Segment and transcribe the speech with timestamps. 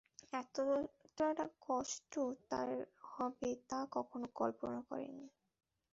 [0.33, 2.13] এতটা কষ্ট
[2.49, 2.69] তার
[3.11, 5.27] হবে তা কখনো কল্পনা করেননি।